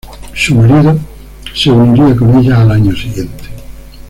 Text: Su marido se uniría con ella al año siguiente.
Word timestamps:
Su 0.33 0.55
marido 0.55 0.97
se 1.53 1.69
uniría 1.69 2.15
con 2.15 2.35
ella 2.39 2.61
al 2.63 2.71
año 2.71 2.91
siguiente. 2.95 3.43